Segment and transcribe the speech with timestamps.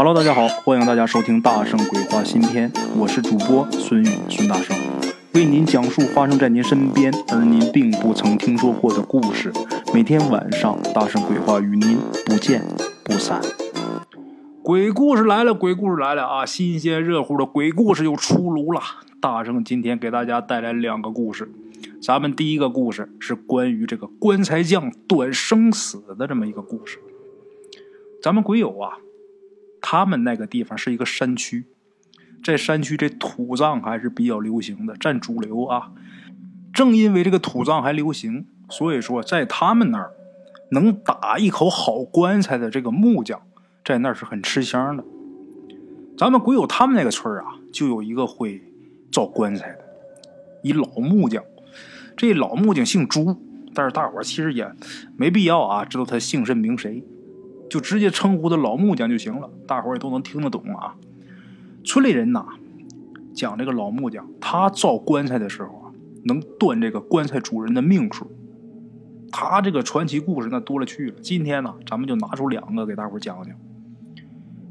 [0.00, 4.76] Hello，大家好，欢迎大家收听《大圣鬼话》新篇，我是主播孙宇孙大圣，
[5.34, 9.52] 为您讲述发生在您身边而您并不曾听说过的故事。
[9.92, 12.62] 每天晚上，《大圣鬼话》与您不见
[13.02, 13.40] 不散。
[14.62, 16.46] 鬼故事来了，鬼故事来了啊！
[16.46, 18.80] 新鲜热乎的鬼故事又出炉了。
[19.20, 21.50] 大圣今天给大家带来两个故事，
[22.00, 27.00] 咱们第一个故事是关于这个棺材匠断生死的这么一个故事。
[28.22, 28.98] 咱们鬼友啊。
[29.80, 31.66] 他们那个地方是一个山区，
[32.44, 35.92] 在山区这土葬还是比较流行的，占主流啊。
[36.72, 40.12] 正因为这个土葬还流行，所以说在他们那儿
[40.70, 43.40] 能打一口好棺材的这个木匠，
[43.84, 45.04] 在那儿是很吃香的。
[46.16, 48.62] 咱们鬼友他们那个村啊，就有一个会
[49.10, 49.78] 造棺材的，
[50.62, 51.42] 一老木匠。
[52.16, 53.36] 这老木匠姓朱，
[53.72, 54.70] 但是大伙其实也
[55.16, 57.04] 没必要啊，知道他姓甚名谁。
[57.68, 60.94] 就直接称呼他老木匠就行了，大伙儿也都能听得懂啊。
[61.84, 62.44] 村里人呐，
[63.34, 65.92] 讲这个老木匠，他造棺材的时候啊，
[66.24, 68.30] 能断这个棺材主人的命数。
[69.30, 71.16] 他这个传奇故事那多了去了。
[71.20, 73.54] 今天呢，咱们就拿出两个给大伙儿讲讲。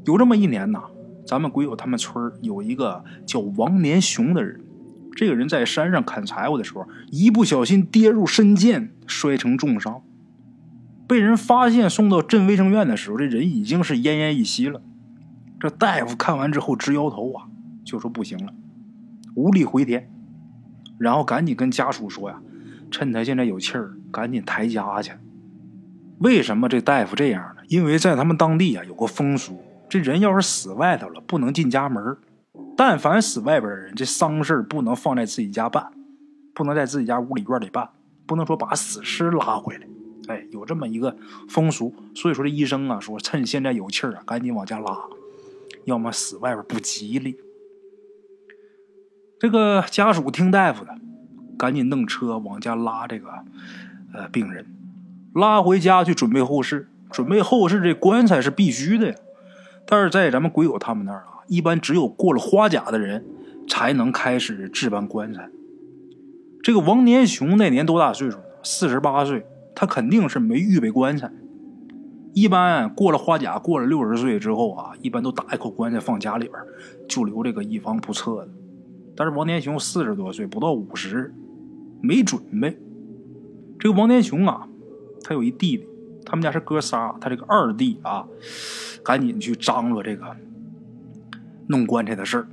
[0.04, 0.82] 有这么一年呐，
[1.24, 4.60] 咱们鬼友他们村有一个叫王年雄的人，
[5.14, 10.02] 这个人在山上砍柴火的时候，一不小心跌入深涧，摔成重伤。
[11.08, 14.82] 被人发现送到镇卫生院的时候，这人已经是奄奄一息了。
[15.58, 17.48] 这大夫看完之后直摇头啊，
[17.82, 18.52] 就说不行了，
[19.34, 20.10] 无力回天。
[20.98, 22.38] 然后赶紧跟家属说呀，
[22.90, 25.12] 趁他现在有气儿，赶紧抬家去。
[26.18, 27.62] 为什么这大夫这样呢？
[27.68, 32.16] 因为在他们当地啊有个风俗，这人要是死外头了，不能进家门。
[32.76, 35.90] 但凡死外边的人，这丧事不能放在自己家办，
[36.54, 37.88] 不能在自己家屋里院里办，
[38.26, 39.86] 不能说把死尸拉回来。
[40.28, 41.16] 哎，有这么一个
[41.48, 44.96] 风俗，所以说这医生啊说，趁现在有气儿啊，赶紧往家拉，
[45.84, 47.38] 要么死外边不吉利。
[49.40, 50.94] 这个家属听大夫的，
[51.58, 53.30] 赶紧弄车往家拉这个
[54.12, 54.66] 呃病人，
[55.34, 56.88] 拉回家去准备后事。
[57.10, 59.14] 准备后事这棺材是必须的呀，
[59.86, 63.24] 但是在咱们鬼友他们那儿啊，一般只有过了花甲的人
[63.66, 65.48] 才能开始置办棺材。
[66.62, 68.44] 这个王年雄那年多大岁数呢？
[68.62, 69.46] 四十八岁。
[69.80, 71.30] 他肯定是没预备棺材。
[72.34, 76.58] 一般过了花甲，过了六十岁之后啊，一般都打一口棺材放家里边，
[77.08, 78.48] 就留这个以防不测的。
[79.14, 81.32] 但是王天雄四十多岁，不到五十，
[82.00, 82.76] 没准备。
[83.78, 84.68] 这个王天雄啊，
[85.22, 85.86] 他有一弟弟，
[86.26, 87.14] 他们家是哥仨。
[87.20, 88.26] 他这个二弟啊，
[89.04, 90.36] 赶紧去张罗这个
[91.68, 92.48] 弄棺材的事儿。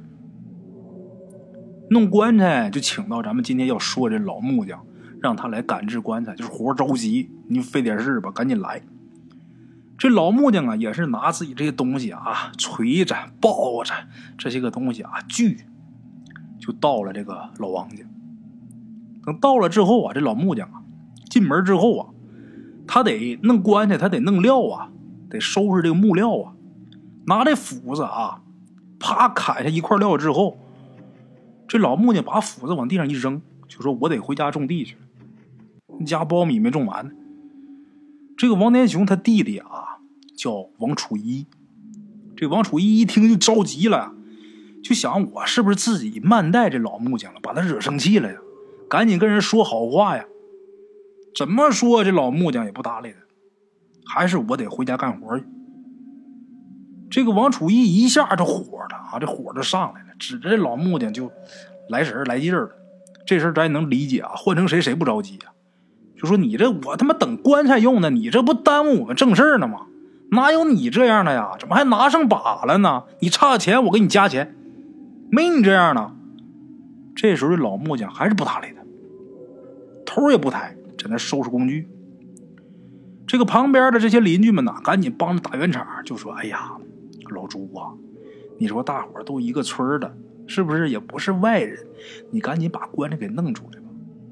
[1.90, 4.86] 弄棺材就请到咱们今天要说这老木匠。
[5.26, 8.80] 让他来赶制棺材，就是活着急，你费点事吧，赶紧来。
[9.98, 13.92] 这老木匠啊，也是拿自己这些东西啊，锤子、刨子
[14.38, 15.66] 这些个东西啊，锯，
[16.60, 18.04] 就到了这个老王家。
[19.24, 20.84] 等到了之后啊，这老木匠啊，
[21.28, 22.10] 进门之后啊，
[22.86, 24.92] 他得弄棺材，他得弄料啊，
[25.28, 26.54] 得收拾这个木料啊，
[27.26, 28.44] 拿这斧子啊，
[29.00, 30.60] 啪砍下一块料之后，
[31.68, 34.98] 这老木匠把斧子往地上一扔，就说：“我得回家种地去。”
[36.04, 37.12] 家苞米没种完呢。
[38.36, 40.00] 这个王天雄他弟弟啊，
[40.36, 41.46] 叫王楚一。
[42.36, 44.14] 这王楚一一听就着急了，
[44.84, 48.40] 就想我是不是自己慢待这老木匠了，把他惹生气了呀？
[48.90, 50.26] 赶紧跟人说好话呀！
[51.34, 53.18] 怎么说这老木匠也不搭理他，
[54.14, 55.46] 还是我得回家干活去。
[57.10, 61.32] 这个王楚一一下就火了啊，这火就上来了，指着这老木匠就
[61.90, 62.72] 来神来劲儿了。
[63.26, 65.54] 这事咱也能理解啊，换成谁谁不着急呀？
[66.18, 69.88] 就说你这我他妈等棺材用呢，你这不耽误我们正事呢吗？
[70.32, 71.52] 哪有你这样的呀？
[71.60, 73.04] 怎么还拿上把了呢？
[73.20, 74.56] 你差钱我给你加钱，
[75.30, 76.12] 没你这样的。
[77.16, 78.84] 这时候老木匠还是不搭理他，
[80.06, 81.88] 头也不抬，在那收拾工具。
[83.28, 86.72] 这个旁边的这些邻居们呐，赶紧帮着打圆场，就说：“哎呀，
[87.30, 87.94] 老朱啊，
[88.58, 90.16] 你说大伙都一个村的，
[90.48, 91.86] 是不是也不是外人？
[92.32, 93.88] 你赶紧把棺材给弄出来吧。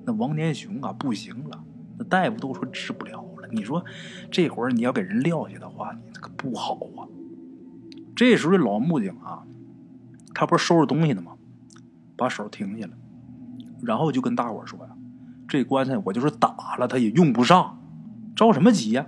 [0.05, 1.63] 那王年雄啊，不行了。”
[1.97, 3.83] 那大夫都说治不了了，你说
[4.31, 7.07] 这会儿你要给人撂下的话，你这个不好啊。
[8.15, 9.43] 这时候老木匠啊，
[10.33, 11.33] 他不是收拾东西呢吗？
[12.15, 12.93] 把手停下了，
[13.81, 14.89] 然后就跟大伙说呀
[15.49, 17.79] ：“这棺材我就是打了，他也用不上，
[18.35, 19.07] 着什么急呀？”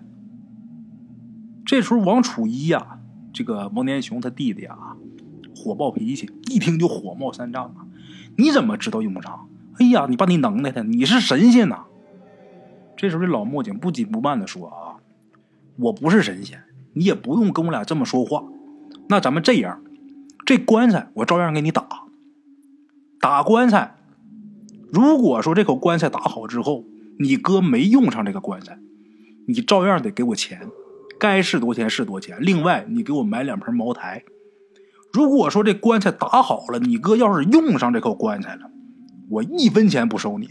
[1.66, 3.00] 这时候王楚一呀，
[3.32, 4.98] 这个王年雄他弟弟啊，
[5.56, 7.86] 火爆脾气，一听就火冒三丈啊！
[8.38, 9.48] 你怎么知道用不上？
[9.80, 11.86] 哎呀，你把你能耐的，你是神仙呐！
[13.06, 14.98] 这时候，这老木匠不紧不慢的说：“啊，
[15.78, 16.64] 我不是神仙，
[16.94, 18.44] 你也不用跟我俩这么说话。
[19.08, 19.80] 那咱们这样，
[20.44, 21.88] 这棺材我照样给你打。
[23.22, 23.96] 打棺材，
[24.92, 26.84] 如果说这口棺材打好之后，
[27.20, 28.80] 你哥没用上这个棺材，
[29.48, 30.68] 你照样得给我钱，
[31.20, 32.40] 该是多钱是多钱。
[32.42, 34.24] 另外，你给我买两盆茅台。
[35.14, 38.72] 如果说这棺材打好了，你哥要是用上这口棺材了，
[39.30, 40.50] 我一分钱不收你。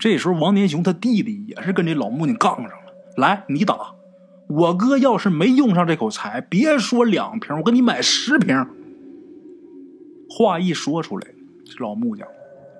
[0.00, 2.92] 这时候，王年雄他弟弟也是跟这老木匠杠上了。
[3.18, 3.94] 来，你打。
[4.48, 8.66] 我哥要是没用上这口柴，别说两瓶，我给你买十瓶。
[10.30, 11.28] 话一说出来，
[11.66, 12.26] 这老木匠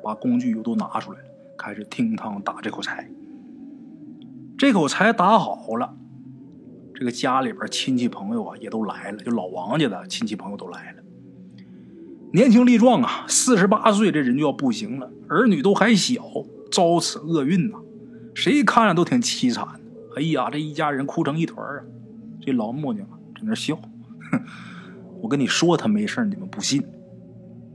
[0.03, 1.25] 把工具又都拿出来了，
[1.59, 3.07] 开始听汤打这口柴。
[4.57, 5.95] 这口柴打好了，
[6.95, 11.03] 这个家里边亲戚朋友啊也都来了，就老王家的亲戚朋友都来了。
[12.33, 16.23] 年轻力壮啊，四十八岁这人就要不行了，儿女都还小，
[16.71, 17.79] 遭此厄运呐，
[18.35, 19.67] 谁看着都挺凄惨。
[20.17, 21.83] 哎呀，这一家人哭成一团啊！
[22.41, 24.41] 这老木匠在那笑，哼，
[25.23, 26.83] 我跟你说他没事你们不信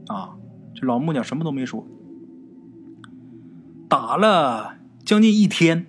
[0.08, 0.36] 啊？
[0.74, 1.86] 这老木匠什么都没说。
[3.88, 5.86] 打了将近一天，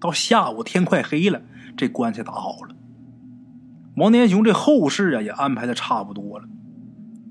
[0.00, 1.40] 到下午天快黑了，
[1.76, 2.74] 这棺材打好了。
[3.96, 6.46] 王天雄这后事啊也安排的差不多了，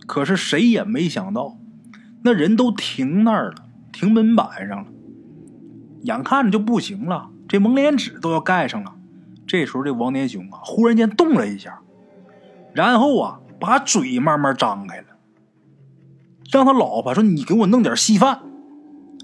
[0.08, 1.58] 可是谁也没想到，
[2.24, 4.90] 那人都停那儿了，停门板上了，
[6.04, 7.30] 眼看着就不行了。
[7.48, 8.96] 这蒙脸纸都要盖上了，
[9.46, 11.82] 这时候这王年雄啊，忽然间动了一下，
[12.74, 15.08] 然后啊，把嘴慢慢张开了，
[16.50, 18.42] 让他老婆说：“你给我弄点稀饭。”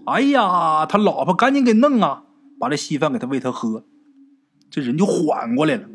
[0.05, 2.23] 哎呀，他老婆赶紧给弄啊，
[2.59, 3.85] 把这稀饭给他喂他喝，
[4.69, 5.87] 这人就缓过来了。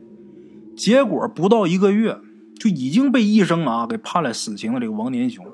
[0.75, 2.19] 结果不到一个月，
[2.59, 5.45] 就已经被医生啊给判了死刑的这个王年雄，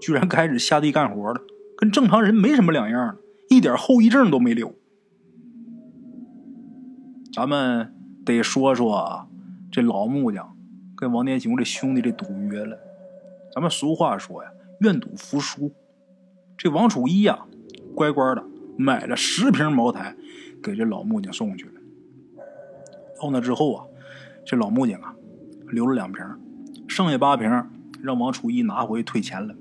[0.00, 1.40] 居然开始下地干活了，
[1.80, 3.16] 跟正常人没什么两样，
[3.48, 4.74] 一点后遗症都没留。
[7.32, 9.26] 咱们得说说
[9.72, 10.54] 这老木匠
[10.94, 12.76] 跟王天雄这兄弟这赌约了。
[13.54, 14.50] 咱们俗话说呀，
[14.80, 15.72] 愿赌服输。
[16.58, 17.46] 这王楚一呀，
[17.94, 18.44] 乖乖的
[18.76, 20.14] 买了十瓶茅台，
[20.62, 21.72] 给这老木匠送去了。
[23.18, 23.86] 到那之后啊，
[24.44, 25.14] 这老木匠啊，
[25.68, 26.22] 留了两瓶，
[26.86, 27.48] 剩下八瓶
[28.02, 29.54] 让王楚一拿回去退钱了。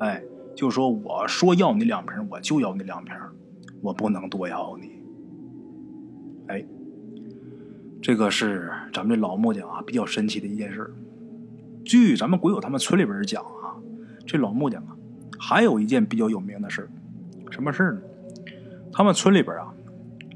[0.00, 0.22] 哎，
[0.54, 3.14] 就说我说要你两瓶，我就要你两瓶，
[3.80, 4.92] 我不能多要你。
[6.48, 6.64] 哎，
[8.00, 10.92] 这个是咱们这老木匠啊比较神奇的一件事。
[11.84, 13.74] 据咱们鬼友他们村里边讲啊，
[14.26, 14.96] 这老木匠啊
[15.38, 16.88] 还有一件比较有名的事
[17.50, 18.00] 什么事呢？
[18.92, 19.72] 他们村里边啊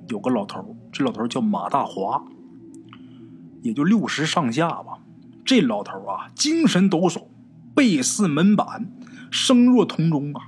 [0.09, 2.25] 有个老头，这老头叫马大华，
[3.63, 4.99] 也就六十上下吧。
[5.45, 7.25] 这老头啊精神抖擞，
[7.75, 8.91] 背似门板，
[9.31, 10.43] 声若铜钟啊。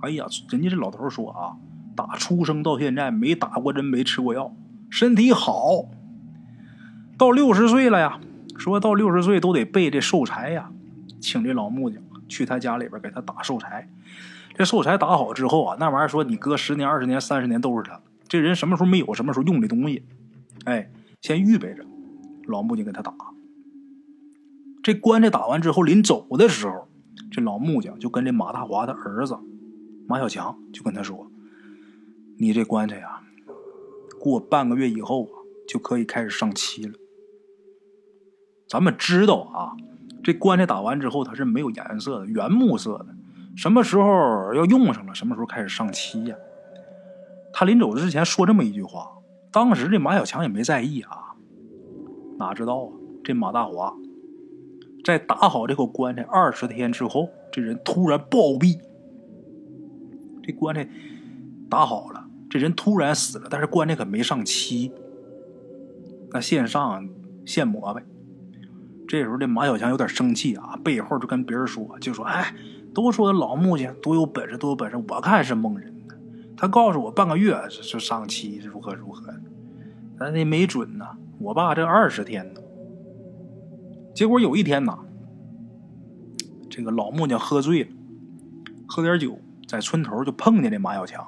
[0.00, 1.56] 哎呀，人家这老头说啊，
[1.96, 4.54] 打出生到现在没打过针，没吃过药。
[4.90, 5.86] 身体好，
[7.18, 8.20] 到六十岁了呀。
[8.56, 10.70] 说到六十岁都得备这寿材呀，
[11.20, 13.88] 请这老木匠去他家里边给他打寿材。
[14.54, 18.00] 这寿材打好之后啊，那玩意儿说你搁十年、二十年、三十年都是他。
[18.26, 20.04] 这人什么时候没有，什么时候用这东西，
[20.64, 20.90] 哎，
[21.20, 21.84] 先预备着。
[22.46, 23.14] 老木匠给他打。
[24.82, 26.87] 这棺材打完之后，临走的时候，
[27.30, 29.38] 这老木匠就跟这马大华的儿子
[30.06, 31.30] 马小强就跟他说
[32.38, 33.22] ：“你这棺材呀。”
[34.18, 35.30] 过半个月以后啊，
[35.68, 36.92] 就可以开始上漆了。
[38.66, 39.76] 咱们知道啊，
[40.24, 43.06] 这棺材打完之后它是没有颜色的，原木色的。
[43.56, 46.36] 什么时候要用上了，什么时候开始上漆呀？
[47.52, 49.08] 他临走之前说这么一句话，
[49.52, 51.34] 当时这马小强也没在意啊。
[52.38, 52.92] 哪知道啊，
[53.22, 53.96] 这马大华
[55.04, 58.78] 在打好这口棺材二十天之后，这人突然暴毙。
[60.42, 60.88] 这棺材
[61.68, 62.24] 打好了。
[62.50, 64.90] 这人突然死了，但是棺材可没上漆，
[66.32, 67.06] 那线上
[67.44, 68.02] 现磨呗。
[69.06, 72.54] 这时候这马小强有点生气啊，背后就跟别人说，就说：“哎，
[72.94, 76.14] 都说老木匠多有本事，多有本事，我看是蒙人呢。
[76.56, 79.34] 他告诉我半个月是上漆，如何如何，
[80.18, 81.06] 咱那没准呢。
[81.38, 82.60] 我爸这二十天呢。
[84.18, 84.98] 结果有一天呢，
[86.68, 87.90] 这个老木匠喝醉了，
[88.84, 91.24] 喝点酒，在村头就碰见这马小强。”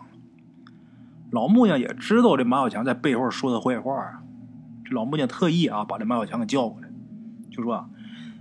[1.31, 4.23] 老木匠也知道这马小强在背后说他坏话啊，
[4.85, 6.89] 这老木匠特意啊把这马小强给叫过来，
[7.53, 7.89] 就说：“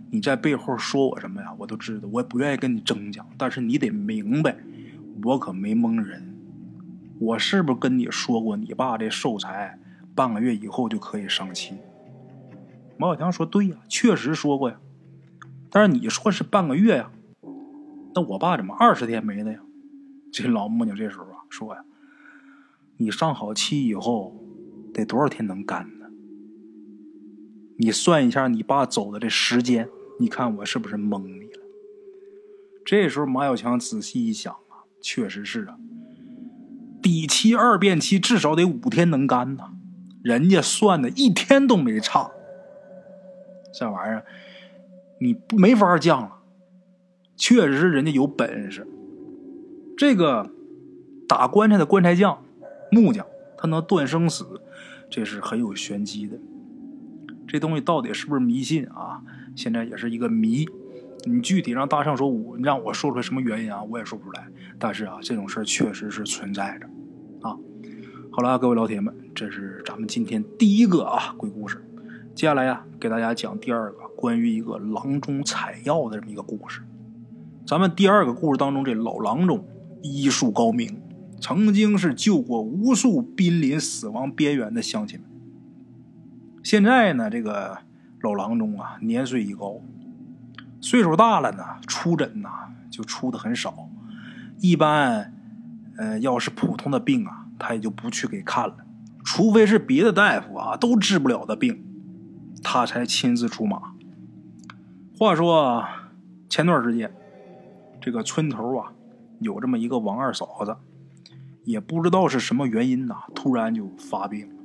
[0.09, 1.53] 你在背后说我什么呀？
[1.59, 4.57] 我都知道，我也不愿意跟你争讲，但是你得明白，
[5.25, 6.35] 我可没蒙人。
[7.19, 9.77] 我是不是跟你说过，你爸这寿材
[10.15, 11.75] 半个月以后就可以上漆？”
[12.99, 14.77] 马小强说：“对呀，确实说过呀，
[15.69, 17.09] 但是你说是半个月呀，
[18.13, 19.59] 那我爸怎么二十天没的呀？”
[20.33, 21.85] 这老木匠这时候啊说呀。
[22.97, 24.35] 你上好漆以后，
[24.93, 26.07] 得多少天能干呢？
[27.77, 29.87] 你算一下，你爸走的这时间
[30.19, 31.63] 你看我是不是蒙你了？
[32.83, 35.77] 这时候马小强仔细一想啊，确实是啊，
[37.01, 39.71] 底漆二遍漆至少得五天能干呐，
[40.21, 42.29] 人家算的一天都没差。
[43.71, 44.25] 这玩意儿
[45.19, 46.37] 你没法犟了，
[47.35, 48.87] 确实是人家有本事。
[49.97, 50.49] 这个
[51.27, 52.41] 打棺材的棺材匠、
[52.91, 53.25] 木匠，
[53.57, 54.61] 他能断生死，
[55.09, 56.37] 这是很有玄机的。
[57.47, 59.21] 这东西到底是不是迷信啊？
[59.55, 60.65] 现在也是一个谜。
[61.25, 63.83] 你具体让大圣说，我让我说出来什么原因啊？
[63.83, 64.47] 我也说不出来。
[64.77, 66.85] 但是啊，这种事儿确实是存在着
[67.41, 67.57] 啊。
[68.31, 71.83] 好了，各位老铁们，这是咱们今天第一个啊鬼故事。
[72.33, 76.81] 接下来呀，给大家讲第二个关于一个郎中采药的这么一个故事。
[77.65, 79.65] 咱们第二个故事当中，这老郎中。
[80.01, 81.01] 医术高明，
[81.41, 85.27] 曾经是救过无数濒临死亡边缘的乡亲们。
[86.63, 87.79] 现在呢，这个
[88.21, 89.81] 老郎中啊，年岁已高，
[90.79, 92.49] 岁数大了呢，出诊呐
[92.89, 93.89] 就出的很少。
[94.61, 95.33] 一般，
[95.97, 98.77] 呃，要是普通的病啊，他也就不去给看了。
[99.25, 101.83] 除非是别的大夫啊都治不了的病，
[102.63, 103.93] 他才亲自出马。
[105.17, 105.85] 话说
[106.49, 107.13] 前段时间，
[107.99, 108.93] 这个村头啊。
[109.41, 110.75] 有这么一个王二嫂子，
[111.63, 114.55] 也不知道是什么原因呐，突然就发病了。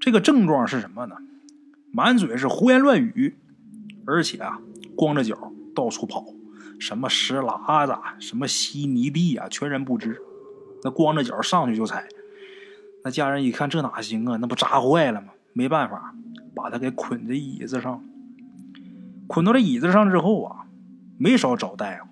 [0.00, 1.14] 这个症状是什么呢？
[1.92, 3.36] 满嘴是胡言乱语，
[4.04, 4.60] 而且啊，
[4.96, 6.24] 光着脚到处跑，
[6.80, 10.20] 什么石喇子、什么稀泥地啊，全然不知。
[10.82, 12.08] 那光着脚上去就踩，
[13.04, 14.36] 那家人一看这哪行啊？
[14.40, 15.28] 那不扎坏了吗？
[15.52, 16.12] 没办法，
[16.56, 18.02] 把他给捆在椅子上。
[19.28, 20.66] 捆到这椅子上之后啊，
[21.18, 22.06] 没少找大夫。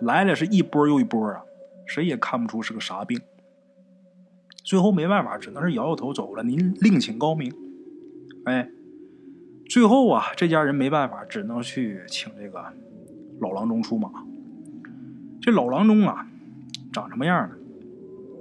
[0.00, 1.42] 来了是一波又一波啊，
[1.86, 3.20] 谁也看不出是个啥病。
[4.62, 6.42] 最后没办法，只能是摇摇头走了。
[6.42, 7.52] 您另请高明。
[8.44, 8.70] 哎，
[9.68, 12.64] 最后啊，这家人没办法，只能去请这个
[13.40, 14.10] 老郎中出马。
[15.40, 16.28] 这老郎中啊，
[16.92, 17.56] 长什么样呢？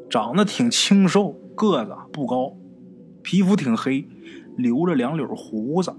[0.09, 2.55] 长得挺清瘦，个子不高，
[3.21, 4.07] 皮肤挺黑，
[4.55, 5.95] 留着两绺胡子。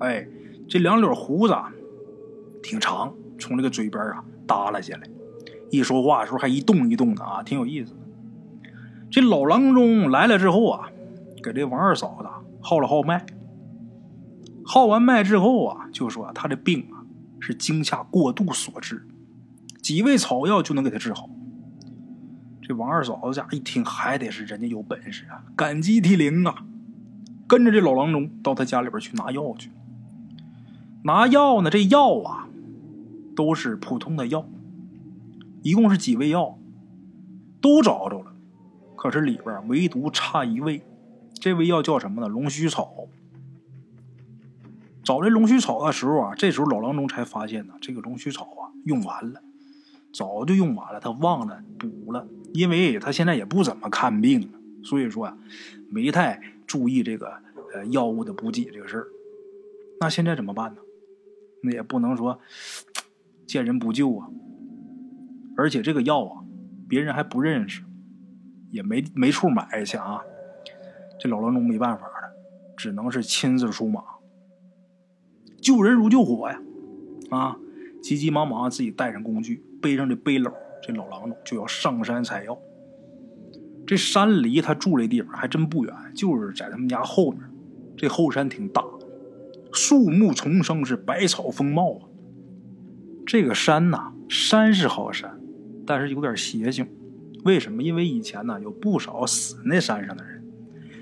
[0.00, 0.26] 哎，
[0.68, 1.54] 这两绺胡子
[2.62, 4.24] 挺长，从这个嘴边啊。
[4.46, 5.08] 耷拉下来，
[5.70, 8.00] 一说话的时候还一动一动的啊，挺有意思的。
[9.10, 10.90] 这老郎中来了之后啊，
[11.42, 12.28] 给这王二嫂子
[12.60, 13.24] 号了号脉。
[14.66, 17.06] 号完脉之后啊，就说他这病啊
[17.40, 19.06] 是惊吓过度所致，
[19.80, 21.30] 几味草药就能给他治好。
[22.60, 26.66] 这王二嫂子家一听，还得是人家有本事啊，感激涕零啊，
[27.46, 29.70] 跟着这老郎中到他家里边去拿药去。
[31.02, 32.42] 拿药呢，这药啊。
[33.36, 34.48] 都是普通的药，
[35.62, 36.56] 一共是几味药，
[37.60, 38.32] 都找着了，
[38.94, 40.80] 可是里边唯独差一味，
[41.40, 42.28] 这味药叫什么呢？
[42.28, 43.08] 龙须草。
[45.02, 49.42] 找这龙须草的时候啊，这时候老郎中才发现呢，这个龙须草啊用完了，
[50.12, 54.48] 早就用完了，他忘了补了，因为他现在也不怎么看病了，
[54.84, 55.36] 所以说啊，
[55.90, 57.32] 没太注意这个
[57.72, 59.06] 呃药物的补给这个事儿。
[60.00, 60.80] 那现在怎么办呢？
[61.62, 62.38] 那也不能说。
[63.46, 64.28] 见人不救啊！
[65.56, 66.42] 而且这个药啊，
[66.88, 67.84] 别人还不认识，
[68.70, 70.22] 也没没处买去啊。
[71.20, 72.34] 这老郎中没办法了，
[72.76, 74.02] 只能是亲自出马。
[75.60, 76.60] 救人如救火呀！
[77.30, 77.56] 啊，
[78.02, 80.52] 急急忙忙自己带上工具，背上这背篓，
[80.82, 82.58] 这老郎中就要上山采药。
[83.86, 87.40] 这山离他住这地方还真不远，就是在他们家后面。
[87.96, 88.82] 这后山挺大，
[89.72, 92.02] 树木丛生，是百草丰茂啊。
[93.26, 95.38] 这个山呐，山是好山，
[95.86, 96.86] 但是有点邪性。
[97.44, 97.82] 为什么？
[97.82, 100.42] 因为以前呢，有不少死那山上的人，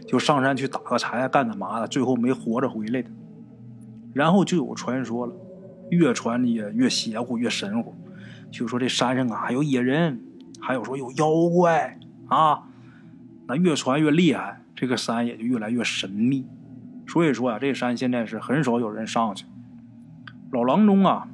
[0.06, 3.08] 就上山去打个柴干个嘛的，最后没活着回来的。
[4.12, 5.34] 然后就有传说了，
[5.90, 7.94] 越传也越邪乎，越神乎。
[8.50, 10.20] 就说这山上啊，还有野人，
[10.60, 12.68] 还有说有妖怪啊。
[13.46, 16.46] 那越传越厉害，这个山也就越来越神秘。
[17.06, 19.44] 所以说啊，这山现在是很少有人上去。
[20.50, 21.28] 老郎中啊。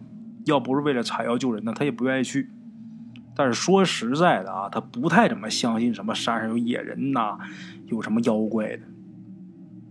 [0.44, 2.48] 要不是为了采药救人呢，他也不愿意去。
[3.36, 7.36] 但是说实在的啊，他不太怎么相信什么山上有野人呐，
[7.88, 8.84] 有什么妖怪的。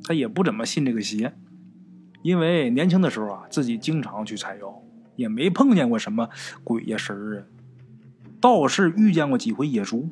[0.04, 1.34] 他也不怎么信这个邪，
[2.24, 4.82] 因为年轻的时候啊，自己经常去采药，
[5.16, 6.28] 也没碰见过什么
[6.64, 7.44] 鬼呀神儿啊。
[8.42, 10.10] 倒是遇见过几回野猪。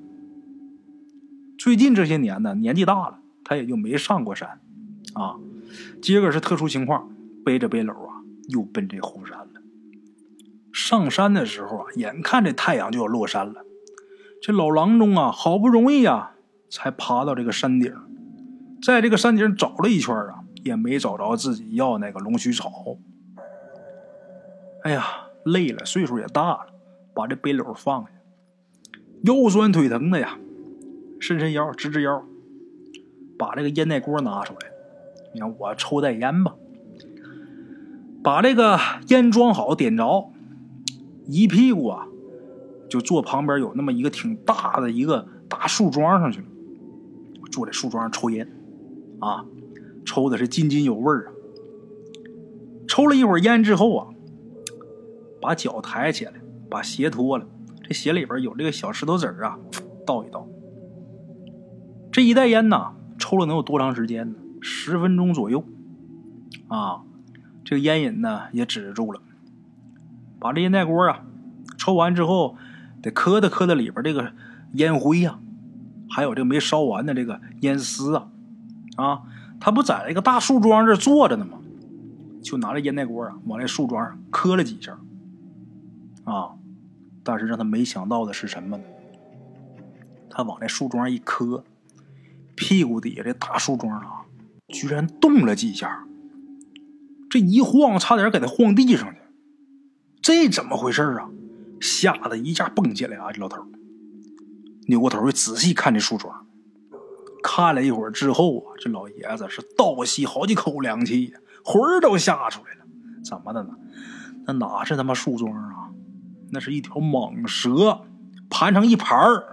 [1.57, 4.59] 最近这些年呢，年纪大了，他也就没上过山
[5.13, 5.35] 啊。
[6.01, 7.09] 今个是特殊情况，
[7.43, 9.47] 背着背篓啊，又奔这后山了。
[10.71, 13.65] 上山的时候啊，眼看这太阳就要落山了，
[14.41, 16.35] 这老郎中啊，好不容易啊，
[16.69, 17.93] 才爬到这个山顶，
[18.83, 22.71] 在这个山顶找了一圈啊，也没找着自己要那个龙须草。
[24.83, 25.03] 哎呀，
[25.45, 26.67] 累了，岁数也大了，
[27.15, 28.09] 把这背篓放下，
[29.23, 30.37] 腰酸腿疼的呀，
[31.19, 32.23] 伸伸腰，直直腰，
[33.37, 34.59] 把这个烟袋锅拿出来，
[35.33, 36.55] 你看我抽袋烟吧，
[38.23, 40.31] 把这个烟装好，点着，
[41.27, 42.07] 一屁股啊，
[42.89, 46.45] 就坐旁边有那么一个挺大的一个大树桩上去了，
[47.51, 48.47] 坐在树桩上抽烟，
[49.19, 49.45] 啊，
[50.05, 51.31] 抽的是津津有味啊。
[52.87, 54.07] 抽了一会儿烟之后啊。
[55.41, 56.33] 把脚抬起来，
[56.71, 57.45] 把鞋脱了。
[57.83, 59.59] 这鞋里边有这个小石头子啊，
[60.03, 60.47] 倒一倒。
[62.15, 64.37] 这一袋烟呐，抽了能有多长时间呢？
[64.61, 65.65] 十分钟左右。
[66.69, 67.01] 啊，
[67.65, 69.19] 这个烟瘾呢也止住了。
[70.39, 71.25] 把这烟袋锅啊
[71.77, 72.55] 抽完之后，
[73.01, 74.31] 得磕的磕的里边这个
[74.75, 75.39] 烟灰呀，
[76.09, 78.29] 还有这个没烧完的这个烟丝啊。
[78.95, 79.23] 啊，
[79.59, 81.57] 他不在那个大树桩这坐着呢吗？
[82.41, 84.97] 就拿着烟袋锅啊，往那树桩上磕了几下。
[86.23, 86.51] 啊！
[87.25, 88.83] 但是让他没想到的是什么呢？
[90.29, 91.65] 他往那树桩一磕，
[92.55, 94.25] 屁股底下这大树桩啊，
[94.69, 96.05] 居然动了几下。
[97.29, 99.17] 这一晃，差点给他晃地上去。
[100.21, 101.29] 这怎么回事啊？
[101.81, 103.31] 吓得一下蹦起来啊！
[103.33, 103.63] 这老头
[104.87, 106.47] 扭过头去仔细看这树桩，
[107.43, 112.85] 看了一会儿之后啊，这老爷子是倒吸好几口凉气呀，魂儿都吓出来了。
[113.23, 113.71] 怎么的呢？
[114.47, 115.91] 那哪是他妈树桩啊？
[116.51, 118.05] 那是一条蟒蛇，
[118.49, 119.43] 盘成一盘儿。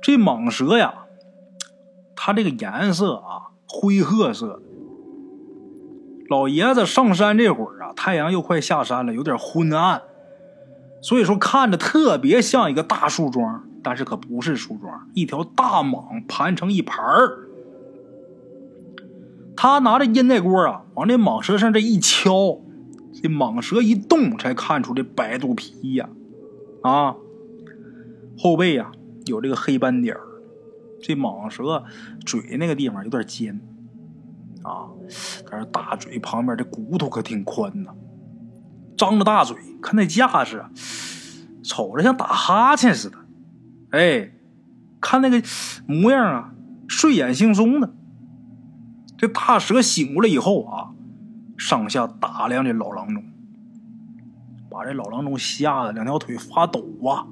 [0.00, 1.01] 这蟒蛇呀，
[2.24, 4.62] 它这个颜色啊，灰褐色。
[6.28, 10.02] 老爷子上山这会儿啊，太阳又快下山了，有点昏暗，
[11.00, 17.38] 所以说看着特别像一个大树桩，但是可不是树桩，一条大蟒盘成一盘儿。
[19.56, 22.60] 他拿着烟袋锅啊，往这蟒蛇上这一敲。
[23.20, 26.08] 这蟒蛇一动，才看出这白肚皮呀，
[26.82, 27.16] 啊，
[28.38, 28.92] 后背呀
[29.26, 30.22] 有这个黑斑点儿。
[31.02, 31.84] 这蟒蛇
[32.24, 33.60] 嘴那个地方有点尖，
[34.62, 34.88] 啊，
[35.50, 37.90] 但是大嘴旁边这骨头可挺宽呐。
[38.96, 40.70] 张着大嘴，看那架势啊，
[41.62, 43.18] 瞅着像打哈欠似的。
[43.90, 44.30] 哎，
[45.00, 45.42] 看那个
[45.86, 46.54] 模样啊，
[46.88, 47.92] 睡眼惺忪的。
[49.18, 50.88] 这大蛇醒过来以后啊。
[51.58, 53.22] 上下打量这老郎中，
[54.68, 57.28] 把这老郎中吓得两条腿发抖啊，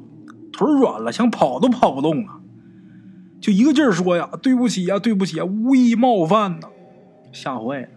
[0.52, 2.39] 腿软了，想跑都跑不动啊，
[3.40, 6.68] 就一个劲儿说呀：“对不起呀，对不起啊，无意冒犯呐！”
[7.32, 7.88] 吓坏了。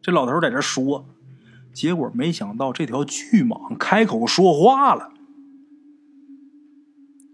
[0.00, 1.04] 这老头在这说，
[1.72, 5.12] 结果没想到这条巨蟒开口说话了。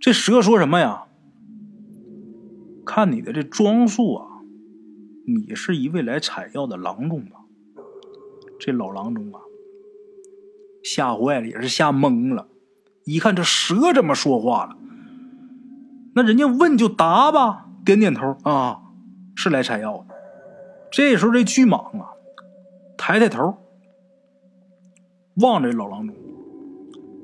[0.00, 1.04] 这蛇说什么呀？
[2.84, 4.26] 看你的这装束啊！
[5.26, 7.44] 你是一位来采药的郎中吧？
[8.58, 9.40] 这老郎中啊，
[10.82, 12.48] 吓坏了，也是吓懵了。
[13.04, 14.76] 一看这蛇怎么说话了，
[16.14, 18.82] 那人家问就答吧，点点头啊，
[19.34, 20.14] 是来采药的。
[20.90, 22.10] 这时候这巨蟒啊，
[22.96, 23.56] 抬抬头，
[25.36, 26.14] 望着老郎中，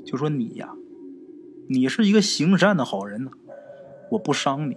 [0.06, 0.70] 就说：“你呀，
[1.68, 3.30] 你是一个行善的好人呢，
[4.10, 4.76] 我不伤你。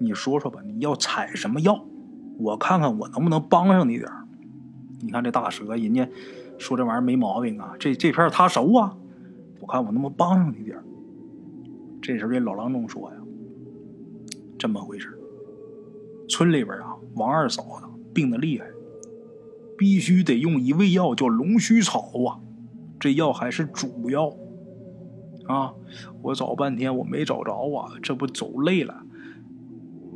[0.00, 1.84] 你说说吧，你要采什么药？”
[2.38, 4.10] 我看看我能不能帮上你点
[5.00, 6.08] 你看这大蛇，人家
[6.58, 8.96] 说这玩意儿没毛病啊，这这片他熟啊，
[9.60, 10.82] 我看我能不能帮上你点
[12.02, 13.16] 这时候这老郎中说呀
[14.64, 15.10] ：“这么回事
[16.26, 18.64] 村里边啊，王二嫂子病得厉害，
[19.76, 22.40] 必须得用一味药叫龙须草啊，
[22.98, 24.34] 这药还是主药
[25.48, 25.74] 啊。
[26.22, 29.02] 我找半天我没找着啊，这不走累了。”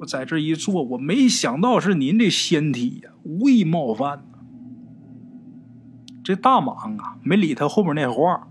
[0.01, 4.25] 我在这一坐，我没想到是您这仙体呀，无意冒犯。
[6.25, 8.49] 这大蟒啊，没理他后面那话，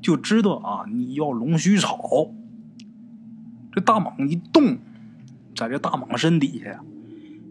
[0.00, 2.32] 就知道啊，你要龙须草。
[3.74, 4.76] 这大蟒一动，
[5.54, 6.84] 在这大蟒身底下呀，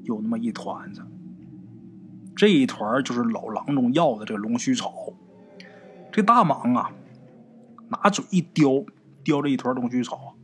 [0.03, 1.01] 有那么一团子，
[2.35, 4.91] 这一团就是老郎中要的这龙须草。
[6.11, 6.91] 这大蟒啊，
[7.89, 8.85] 拿嘴一叼，
[9.23, 10.35] 叼着一团龙须草，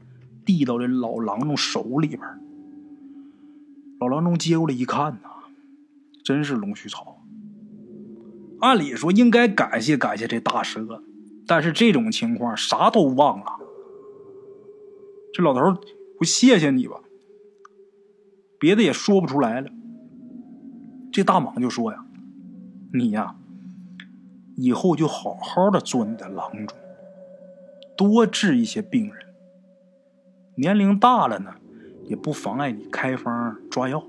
[0.46, 2.22] 递到这老郎中手里边。
[4.00, 5.30] 老郎中接过来一看呐，
[6.24, 7.22] 真是龙须草。
[8.60, 11.04] 按理说应该感谢感谢这大蛇，
[11.46, 13.46] 但是这种情况啥都忘了。
[15.34, 15.82] 这老头
[16.18, 17.02] 不谢谢你吧？
[18.60, 19.70] 别的也说不出来了。
[21.12, 22.06] 这大蟒就说呀
[22.94, 23.36] ：“你呀，
[24.56, 26.78] 以后就好好的做你的郎中，
[27.96, 29.28] 多治一些病人。
[30.56, 31.56] 年龄大了呢。”
[32.08, 34.02] 也不妨碍你开方抓药。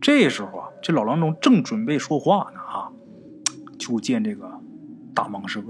[0.00, 2.92] 这时候啊，这老郎中正准备说话呢，啊，
[3.76, 4.60] 就见这个
[5.12, 5.60] 大蟒蛇，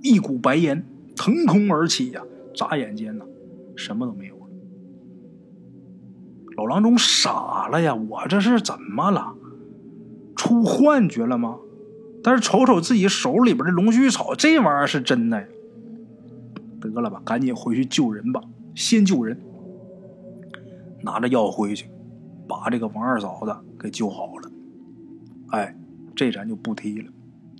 [0.00, 2.22] 一股白烟腾空而起呀，
[2.54, 3.24] 眨眼间呢，
[3.74, 4.41] 什么都没有。
[6.56, 9.34] 老郎中傻了呀，我这是怎么了？
[10.36, 11.56] 出幻觉了吗？
[12.24, 15.46] 但是瞅瞅自己手里边的龙须草，这玩意儿是真的呀。
[16.80, 18.40] 得了吧，赶紧回去救人吧，
[18.74, 19.40] 先救人。
[21.02, 21.88] 拿着药回去，
[22.48, 24.50] 把这个王二嫂子给救好了。
[25.50, 25.76] 哎，
[26.14, 27.10] 这咱就不提了，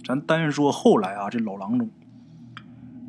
[0.04, 1.90] 咱单说后来啊，这老郎中，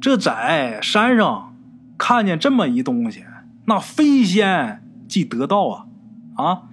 [0.02, 1.56] 这在山上
[1.98, 3.24] 看见这么一东西，
[3.65, 4.83] 那飞仙
[5.13, 5.86] 即得道啊
[6.38, 6.63] 啊！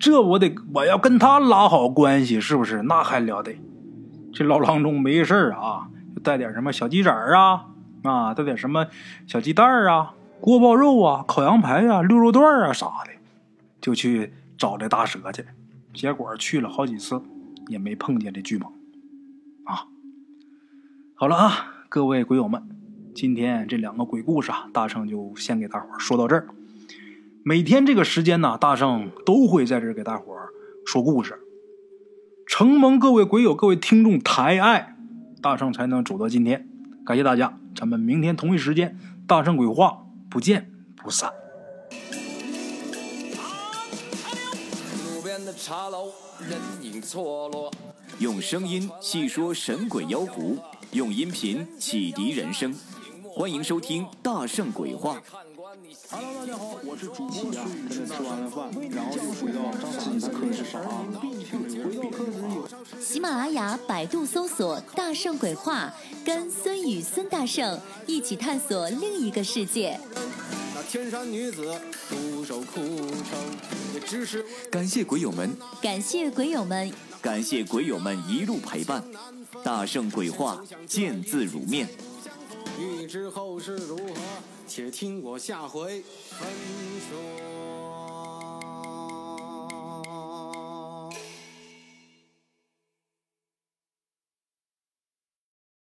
[0.00, 2.82] 这我得我要跟他拉好关系，是不是？
[2.82, 3.56] 那还了得！
[4.32, 7.66] 这老郎中没事啊，就带点什么小鸡仔啊
[8.02, 8.88] 啊，带点什么
[9.28, 10.14] 小鸡蛋啊。
[10.40, 13.12] 锅包肉啊，烤羊排啊，溜肉段啊啥的，
[13.80, 15.44] 就去找这大蛇去。
[15.94, 17.22] 结果去了好几次，
[17.68, 18.66] 也没碰见这巨蟒
[19.62, 19.86] 啊。
[21.14, 21.52] 好了啊，
[21.88, 22.68] 各位鬼友们，
[23.14, 26.48] 今天这两个鬼故事啊，大圣就先给大伙说到这儿。
[27.48, 30.48] 每天这个时间呢，大圣都会在这儿给大伙儿
[30.84, 31.38] 说故事。
[32.44, 34.96] 承蒙各位鬼友、各位听众抬爱，
[35.40, 36.68] 大圣才能走到今天。
[37.04, 40.02] 感谢大家，咱们明天同一时间，大圣鬼话。
[40.28, 41.30] 不见不散。
[45.04, 46.06] 路边的茶楼，
[46.40, 47.72] 人影错落。
[48.18, 50.58] 用声音细说神鬼妖狐，
[50.90, 52.74] 用音频启迪人生。
[53.22, 55.18] 欢迎收听《大圣鬼话》。
[56.10, 57.54] Hello，大家好，我是主播孙宇。
[57.90, 59.60] 现在吃完了饭，然后就回到
[60.00, 61.04] 自己的课室上啊。
[62.98, 65.92] 喜马拉雅、百度搜索“大圣鬼话”，
[66.24, 70.00] 跟孙宇、孙大圣一起探索另一个世界。
[70.74, 73.38] 那天山女子独守空城，
[73.94, 79.04] 也只是感谢鬼友们，感谢鬼友们，感谢鬼友们一路陪伴。
[79.62, 81.88] 大圣鬼话，见字如面。
[82.78, 84.14] 欲知后事如何？
[84.66, 86.48] 且听我下回分
[87.08, 87.65] 说。